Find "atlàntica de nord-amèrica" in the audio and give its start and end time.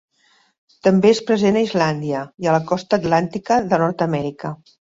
3.03-4.57